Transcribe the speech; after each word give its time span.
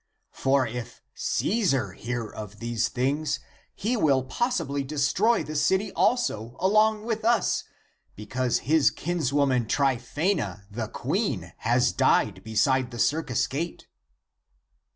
For 0.31 0.65
if 0.65 0.99
Caesar 1.13 1.91
hear 1.91 2.27
of 2.27 2.57
these 2.57 2.87
things, 2.89 3.39
he 3.75 3.95
will 3.95 4.23
possibly 4.23 4.83
destroy 4.83 5.43
the 5.43 5.55
city 5.55 5.91
also 5.93 6.55
along 6.59 7.03
with 7.05 7.23
us, 7.23 7.65
because 8.15 8.57
his 8.65 8.89
kins 8.89 9.31
woman 9.31 9.67
Tryphsena 9.67 10.65
[the 10.71 10.87
Queen], 10.87 11.53
has 11.57 11.91
died 11.91 12.43
beside 12.43 12.89
the 12.89 12.97
circus 12.97 13.45
gate." 13.45 13.85